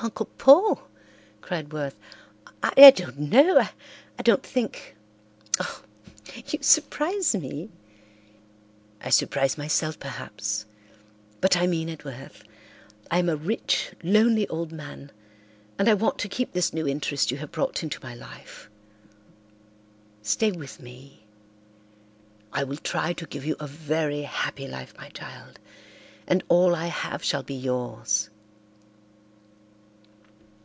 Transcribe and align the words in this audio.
"Oh, 0.00 0.04
Uncle 0.04 0.26
Paul," 0.38 0.82
cried 1.40 1.72
Worth, 1.72 1.96
"I 2.62 2.90
don't 2.92 3.18
know—I 3.18 4.22
don't 4.22 4.44
think—oh, 4.44 5.82
you 6.46 6.60
surprise 6.62 7.34
me!" 7.34 7.68
"I 9.00 9.10
surprise 9.10 9.58
myself, 9.58 9.98
perhaps. 9.98 10.66
But 11.40 11.56
I 11.56 11.66
mean 11.66 11.88
it, 11.88 12.04
Worth. 12.04 12.44
I 13.10 13.18
am 13.18 13.28
a 13.28 13.34
rich, 13.36 13.90
lonely 14.04 14.46
old 14.48 14.70
man 14.70 15.10
and 15.78 15.88
I 15.88 15.94
want 15.94 16.18
to 16.18 16.28
keep 16.28 16.52
this 16.52 16.72
new 16.72 16.86
interest 16.86 17.32
you 17.32 17.38
have 17.38 17.52
brought 17.52 17.82
into 17.82 17.98
my 18.02 18.14
life. 18.14 18.70
Stay 20.22 20.52
with 20.52 20.80
me. 20.80 21.24
I 22.52 22.62
will 22.62 22.76
try 22.78 23.12
to 23.14 23.26
give 23.26 23.44
you 23.44 23.56
a 23.58 23.66
very 23.66 24.22
happy 24.22 24.68
life, 24.68 24.96
my 24.96 25.08
child, 25.08 25.58
and 26.26 26.42
all 26.48 26.74
I 26.74 26.86
have 26.86 27.24
shall 27.24 27.42
be 27.42 27.54
yours." 27.54 28.30